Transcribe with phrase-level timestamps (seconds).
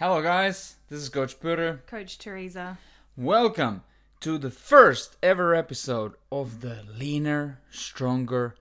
[0.00, 0.76] Hello, guys.
[0.88, 1.82] This is Coach Putter.
[1.88, 2.78] Coach Teresa.
[3.16, 3.82] Welcome
[4.20, 8.54] to the first ever episode of the Leaner, Stronger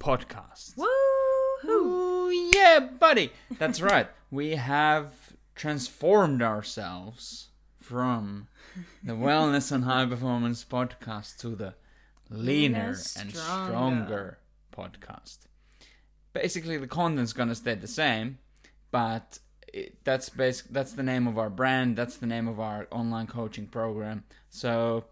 [0.00, 0.74] podcast.
[0.76, 1.68] Woohoo!
[1.68, 3.30] Ooh, yeah, buddy.
[3.56, 4.08] That's right.
[4.32, 5.12] We have
[5.54, 8.48] transformed ourselves from
[9.04, 11.74] the Wellness and High Performance podcast to the
[12.28, 13.38] Leaner Leaner, and Stronger.
[13.68, 14.38] Stronger
[14.76, 15.38] podcast.
[16.32, 18.38] Basically, the content's gonna stay the same,
[18.90, 19.38] but
[19.72, 20.68] it, that's basic.
[20.68, 21.96] That's the name of our brand.
[21.96, 24.24] That's the name of our online coaching program.
[24.50, 25.04] So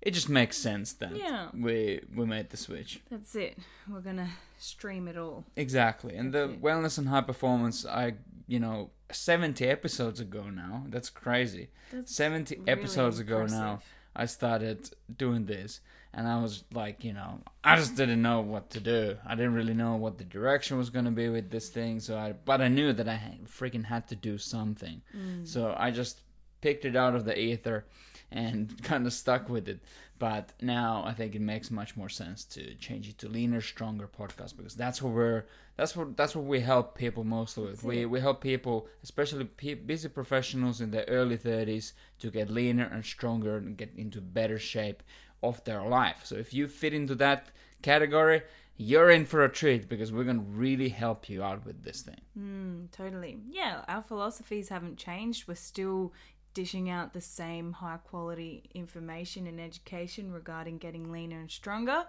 [0.00, 1.48] it just makes sense that Yeah.
[1.54, 3.00] we we made the switch.
[3.10, 3.56] That's it.
[3.88, 4.28] We're gonna
[4.58, 5.44] stream it all.
[5.56, 6.14] Exactly.
[6.16, 6.62] And the it.
[6.62, 8.14] wellness and high performance, I
[8.46, 10.84] you know, seventy episodes ago now.
[10.88, 11.68] That's crazy.
[11.92, 13.80] That's Seventy really episodes ago now.
[14.16, 15.80] I started doing this,
[16.16, 19.16] and I was like, you know, I just didn't know what to do.
[19.26, 22.00] I didn't really know what the direction was gonna be with this thing.
[22.00, 25.02] So I, but I knew that I freaking had to do something.
[25.16, 25.46] Mm.
[25.46, 26.20] So I just
[26.60, 27.84] picked it out of the ether
[28.30, 29.80] and kind of stuck with it.
[30.18, 34.08] But now I think it makes much more sense to change it to leaner, stronger
[34.08, 35.44] podcast because that's what we're
[35.76, 37.82] that's what that's what we help people mostly with.
[37.82, 42.84] We we help people, especially pe- busy professionals in their early 30s, to get leaner
[42.84, 45.02] and stronger and get into better shape
[45.48, 46.22] of their life.
[46.24, 47.48] So if you fit into that
[47.82, 48.42] category,
[48.76, 52.20] you're in for a treat because we're gonna really help you out with this thing.
[52.38, 53.38] Mm, totally.
[53.48, 55.46] Yeah, our philosophies haven't changed.
[55.46, 56.12] We're still
[56.54, 62.04] dishing out the same high quality information and education regarding getting leaner and stronger.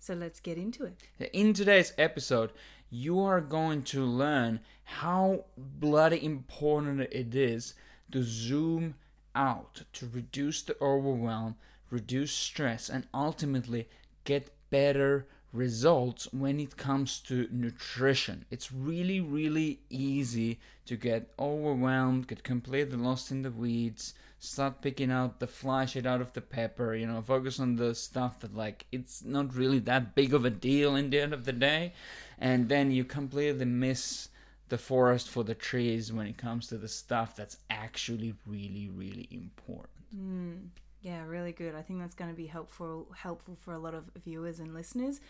[0.00, 1.30] So let's get into it.
[1.32, 2.52] In today's episode,
[2.90, 7.74] you are going to learn how bloody important it is
[8.12, 8.94] to zoom
[9.34, 11.56] out, to reduce the overwhelm,
[11.90, 13.88] reduce stress, and ultimately
[14.24, 18.44] get better results when it comes to nutrition.
[18.50, 25.10] It's really, really easy to get overwhelmed, get completely lost in the weeds, start picking
[25.10, 28.54] out the fly shit out of the pepper, you know, focus on the stuff that,
[28.54, 31.92] like, it's not really that big of a deal in the end of the day.
[32.38, 34.28] And then you completely miss
[34.68, 39.28] the forest for the trees when it comes to the stuff that's actually really, really
[39.30, 39.88] important.
[40.14, 40.68] Mm,
[41.08, 41.74] yeah, really good.
[41.74, 45.22] I think that's going to be helpful helpful for a lot of viewers and listeners,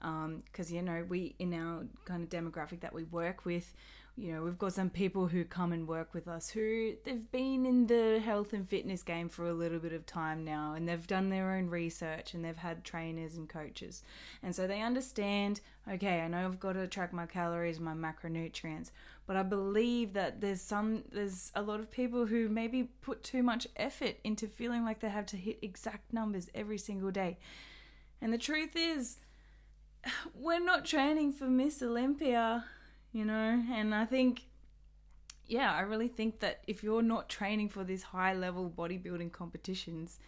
[0.00, 3.74] um, because you know we in our kind of demographic that we work with,
[4.16, 7.66] you know we've got some people who come and work with us who they've been
[7.66, 11.08] in the health and fitness game for a little bit of time now, and they've
[11.08, 14.04] done their own research and they've had trainers and coaches,
[14.40, 15.60] and so they understand.
[15.86, 18.90] Okay, I know I've got to track my calories, my macronutrients,
[19.26, 23.42] but I believe that there's some there's a lot of people who maybe put too
[23.42, 27.38] much effort into feeling like they have to hit exact numbers every single day.
[28.20, 29.18] And the truth is
[30.34, 32.64] we're not training for Miss Olympia,
[33.12, 34.46] you know, and I think
[35.46, 40.18] yeah, I really think that if you're not training for these high level bodybuilding competitions,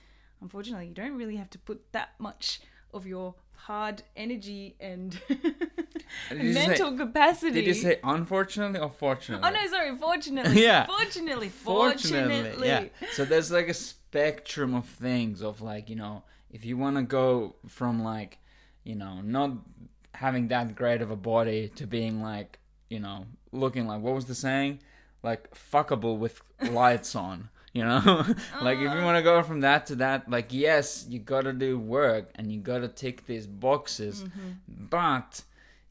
[0.43, 2.61] unfortunately, you don't really have to put that much
[2.93, 3.35] of your
[3.67, 5.37] hard energy and you
[6.53, 7.53] say- mental capacity.
[7.53, 9.49] Did you say unfortunately or fortunately?
[9.49, 9.97] Oh no, sorry.
[9.97, 10.87] Fortunately, Yeah.
[10.87, 12.85] Fortunately, Fortunately, fortunately, yeah.
[13.13, 17.03] So there's like a spectrum of things of like, you know, if you want to
[17.03, 18.39] go from like,
[18.85, 19.51] you know, not
[20.15, 24.27] having that great of a body to being like, you know, looking like what was
[24.27, 24.79] the saying?
[25.25, 26.41] Like fuckable with
[26.71, 27.49] lights on.
[27.77, 28.25] You know,
[28.63, 29.05] like if you ah.
[29.05, 32.59] want to go from that to that, like yes, you gotta do work and you
[32.59, 34.53] gotta tick these boxes, mm-hmm.
[34.67, 35.43] but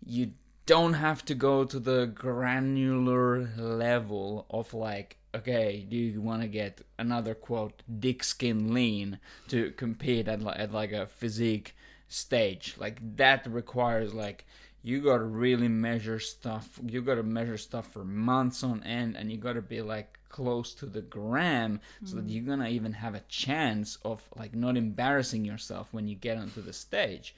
[0.04, 0.32] you
[0.66, 6.48] don't have to go to the granular level of like okay do you want to
[6.48, 11.76] get another quote dick skin lean to compete at, at like a physique
[12.08, 12.76] stage?
[12.80, 14.46] Like that requires like
[14.86, 19.38] you gotta really measure stuff you gotta measure stuff for months on end and you
[19.38, 22.32] gotta be like close to the gram so that mm.
[22.32, 26.62] you're gonna even have a chance of like not embarrassing yourself when you get onto
[26.62, 27.36] the stage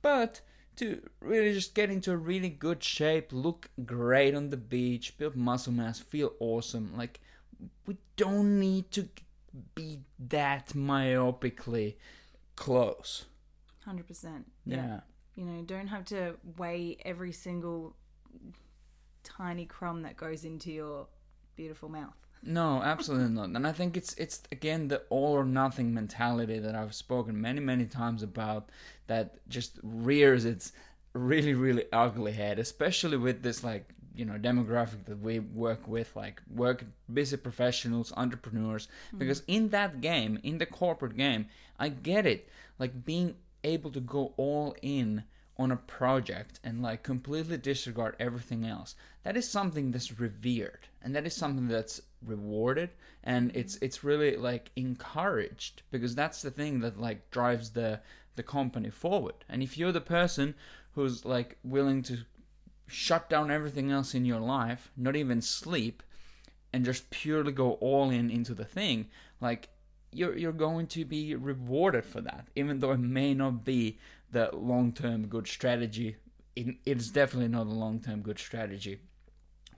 [0.00, 0.40] but
[0.76, 5.36] to really just get into a really good shape, look great on the beach, build
[5.36, 6.96] muscle mass, feel awesome.
[6.96, 7.20] Like,
[7.86, 9.08] we don't need to
[9.74, 11.96] be that myopically
[12.56, 13.26] close.
[13.84, 14.50] hundred percent.
[14.64, 15.00] Yeah.
[15.34, 17.94] You know, don't have to weigh every single
[19.22, 21.06] tiny crumb that goes into your
[21.56, 22.14] beautiful mouth.
[22.42, 23.50] No, absolutely not.
[23.50, 27.60] And I think it's it's again the all or nothing mentality that I've spoken many
[27.60, 28.70] many times about
[29.08, 30.72] that just rears its
[31.12, 36.16] really really ugly head, especially with this like you know demographic that we work with,
[36.16, 38.86] like work busy professionals, entrepreneurs.
[38.86, 39.18] Mm-hmm.
[39.18, 41.46] Because in that game, in the corporate game,
[41.78, 42.48] I get it.
[42.78, 43.34] Like being
[43.64, 45.24] able to go all in
[45.56, 48.94] on a project and like completely disregard everything else.
[49.24, 52.90] That is something that's revered and that is something that's rewarded
[53.22, 53.58] and mm-hmm.
[53.58, 58.00] it's it's really like encouraged because that's the thing that like drives the
[58.36, 59.34] the company forward.
[59.48, 60.54] And if you're the person
[60.92, 62.18] who's like willing to
[62.86, 66.02] shut down everything else in your life not even sleep
[66.72, 69.06] and just purely go all in into the thing
[69.40, 69.68] like
[70.12, 73.98] you're you're going to be rewarded for that even though it may not be
[74.32, 76.16] the long-term good strategy
[76.56, 79.00] it, it's definitely not a long-term good strategy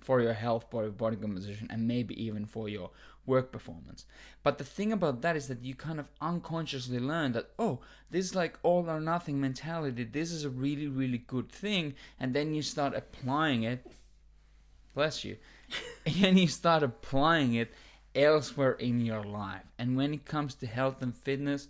[0.02, 2.90] for your health, body, body composition, and maybe even for your
[3.24, 4.04] work performance.
[4.42, 7.80] But the thing about that is that you kind of unconsciously learn that, oh,
[8.10, 10.04] this is like all or nothing mentality.
[10.04, 11.94] This is a really, really good thing.
[12.18, 13.86] And then you start applying it.
[14.94, 15.36] Bless you.
[16.22, 17.72] and you start applying it
[18.14, 19.64] elsewhere in your life.
[19.78, 21.68] And when it comes to health and fitness,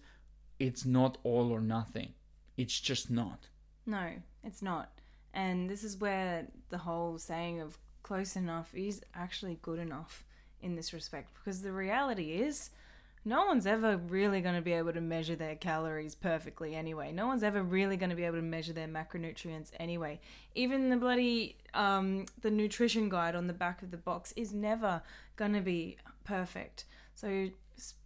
[0.58, 2.14] it's not all or nothing.
[2.56, 3.48] It's just not.
[3.86, 4.10] No,
[4.44, 4.90] it's not.
[5.34, 10.24] And this is where the whole saying of close enough is actually good enough
[10.60, 12.70] in this respect because the reality is
[13.24, 17.12] no one's ever really going to be able to measure their calories perfectly anyway.
[17.12, 20.20] No one's ever really going to be able to measure their macronutrients anyway.
[20.54, 25.02] Even the bloody um, the nutrition guide on the back of the box is never
[25.36, 26.84] going to be perfect.
[27.14, 27.48] So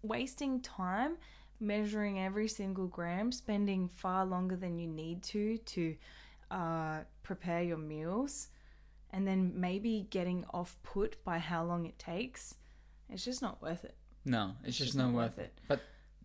[0.02, 1.16] wasting time
[1.58, 5.96] measuring every single gram, spending far longer than you need to to
[6.50, 8.48] uh, prepare your meals
[9.10, 12.56] and then maybe getting off put by how long it takes,
[13.08, 13.94] it's just not worth it.
[14.24, 15.52] No, it's, it's just, just, not, worth it.
[15.56, 15.60] it.
[15.68, 15.80] But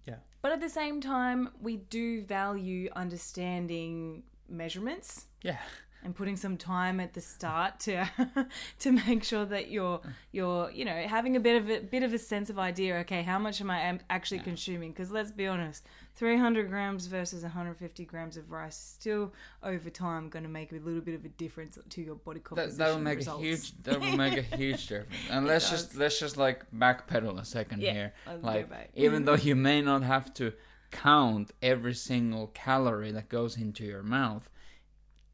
[0.06, 0.16] yeah.
[0.42, 5.28] But at the same time, we do value understanding measurements.
[5.44, 5.60] Yeah
[6.04, 8.06] and putting some time at the start to
[8.80, 10.02] to make sure that you're
[10.32, 13.22] you're you know having a bit of a bit of a sense of idea okay
[13.22, 14.44] how much am i actually yeah.
[14.44, 14.92] consuming?
[14.92, 19.34] Because let's be honest 300 grams versus 150 grams of rice still
[19.64, 22.78] over time going to make a little bit of a difference to your body composition
[22.78, 23.42] that, will make results.
[23.42, 25.16] a huge that will make a huge difference.
[25.30, 28.14] And let's just let's just like backpedal a second yeah, here.
[28.42, 30.54] like even though you may not have to
[30.92, 34.50] count every single calorie that goes into your mouth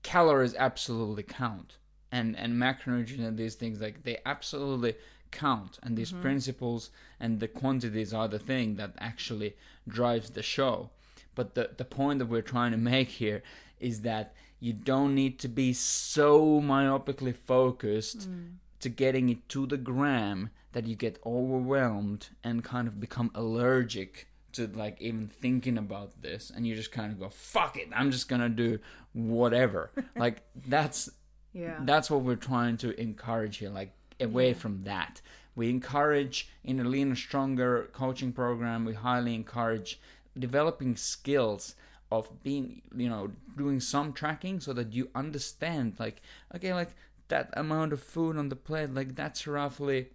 [0.08, 1.76] calories absolutely count
[2.14, 4.94] and and macronutrients and these things like they absolutely
[5.32, 6.22] count and these mm-hmm.
[6.22, 9.54] principles and the quantities are the thing that actually
[9.86, 10.90] drives the show
[11.36, 13.44] but the the point that we're trying to make here
[13.82, 18.54] is that you don't need to be so myopically focused mm.
[18.80, 24.28] to getting it to the gram that you get overwhelmed and kind of become allergic
[24.54, 28.12] to like even thinking about this and you just kind of go fuck it i'm
[28.12, 28.80] just gonna do
[29.18, 29.92] whatever.
[30.16, 31.10] Like that's
[31.54, 31.80] yeah.
[31.82, 34.54] that's what we're trying to encourage here like away yeah.
[34.54, 35.22] from that.
[35.56, 40.00] We encourage in a leaner stronger coaching program we highly encourage
[40.38, 41.76] developing skills
[42.12, 46.22] of being you know doing some tracking so that you understand like
[46.56, 46.96] okay like
[47.28, 50.08] that amount of food on the plate like that's roughly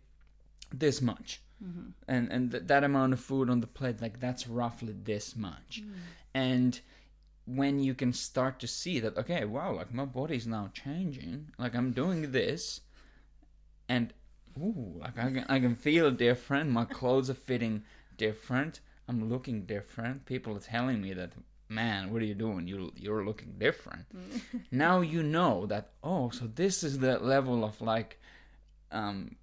[0.73, 1.91] this much mm-hmm.
[2.09, 5.83] and and th- that amount of food on the plate like that's roughly this much
[5.85, 5.93] mm.
[6.35, 6.81] and
[7.45, 11.75] when you can start to see that okay wow like my body's now changing like
[11.75, 12.81] i'm doing this
[13.89, 14.13] and
[14.59, 17.83] ooh like i can, I can feel different my clothes are fitting
[18.17, 21.33] different i'm looking different people are telling me that
[21.69, 24.61] man what are you doing you you're looking different mm.
[24.71, 28.21] now you know that oh so this is the level of like
[28.93, 29.35] um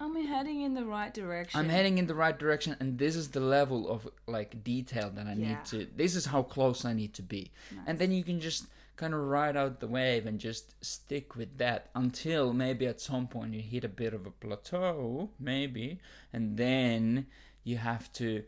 [0.00, 1.58] I'm heading in the right direction.
[1.58, 5.26] I'm heading in the right direction, and this is the level of like detail that
[5.26, 5.48] I yeah.
[5.48, 5.86] need to.
[5.96, 7.84] This is how close I need to be, nice.
[7.86, 8.66] and then you can just
[8.98, 13.28] kind of ride out the wave and just stick with that until maybe at some
[13.28, 16.00] point you hit a bit of a plateau, maybe,
[16.32, 17.26] and then
[17.62, 18.42] you have to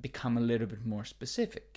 [0.00, 1.71] become a little bit more specific.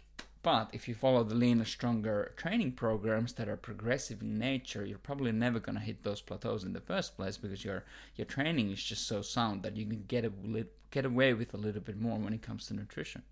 [0.45, 4.99] But if you follow the leaner, stronger training programs that are progressive in nature, you're
[4.99, 7.83] probably never going to hit those plateaus in the first place because your
[8.15, 10.31] your training is just so sound that you can get a
[10.91, 13.23] get away with a little bit more when it comes to nutrition.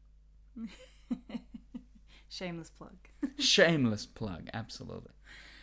[2.30, 2.98] Shameless plug.
[3.38, 5.14] Shameless plug, absolutely.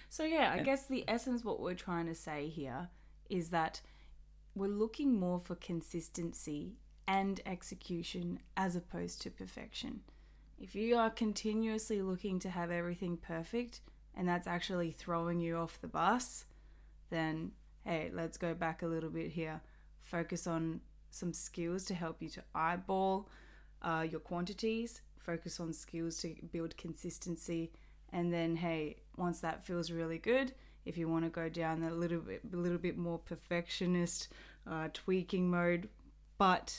[0.08, 2.90] So yeah, I guess the essence what we're trying to say here
[3.28, 3.80] is that
[4.54, 6.76] we're looking more for consistency
[7.08, 10.02] and execution as opposed to perfection.
[10.60, 13.80] If you are continuously looking to have everything perfect
[14.14, 16.44] and that's actually throwing you off the bus,
[17.08, 17.52] then
[17.86, 19.62] hey, let's go back a little bit here.
[20.02, 23.26] Focus on some skills to help you to eyeball
[23.80, 27.72] uh, your quantities, focus on skills to build consistency,
[28.12, 30.52] and then hey, once that feels really good,
[30.84, 34.28] if you want to go down a little bit, little bit more perfectionist
[34.70, 35.88] uh, tweaking mode,
[36.36, 36.78] but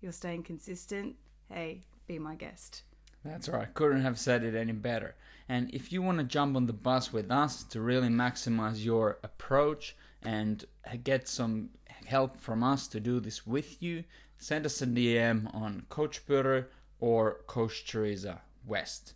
[0.00, 1.16] you're staying consistent,
[1.50, 2.82] hey, be my guest.
[3.24, 3.72] That's right.
[3.74, 5.14] Couldn't have said it any better.
[5.48, 9.18] And if you want to jump on the bus with us to really maximize your
[9.22, 10.64] approach and
[11.04, 11.70] get some
[12.06, 14.04] help from us to do this with you,
[14.38, 19.14] send us a DM on Coach Burger or Coach Teresa West.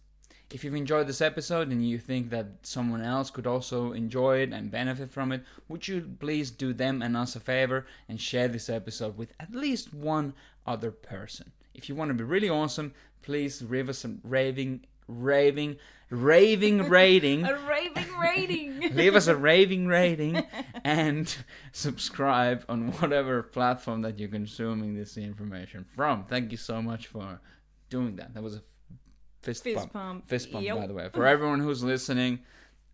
[0.51, 4.53] If you've enjoyed this episode and you think that someone else could also enjoy it
[4.53, 8.49] and benefit from it, would you please do them and us a favor and share
[8.49, 10.35] this episode with at least one
[10.67, 11.53] other person?
[11.75, 15.77] If you want to be really awesome, please leave us a raving, raving,
[16.11, 17.45] raving rating.
[17.45, 18.81] A raving rating.
[18.95, 20.43] leave us a raving rating
[20.85, 21.35] and
[21.73, 26.25] subscribe on whatever platform that you're consuming this information from.
[26.25, 27.41] Thank you so much for
[27.91, 28.35] doing that.
[28.35, 28.63] That was a
[29.43, 29.93] fist, Fist bump.
[29.93, 30.29] pump.
[30.29, 30.77] Fist bump, Yep.
[30.77, 31.09] by the way.
[31.13, 32.41] For everyone who's listening,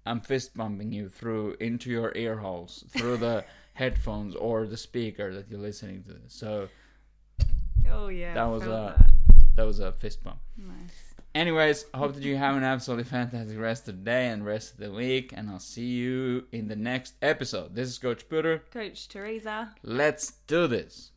[0.07, 3.45] I'm fist bumping you through into your ear holes, through the
[3.75, 6.17] headphones or the speaker that you're listening to.
[6.29, 6.69] So
[7.91, 8.35] Oh yeah.
[8.35, 9.13] That was, uh, that.
[9.57, 10.39] that was a fist bump.
[10.57, 11.11] Nice.
[11.33, 14.73] Anyways, I hope that you have an absolutely fantastic rest of the day and rest
[14.73, 17.77] of the week, and I'll see you in the next episode.
[17.77, 18.65] This is Coach Putter.
[18.73, 19.73] Coach Teresa.
[19.85, 21.13] Let's do this.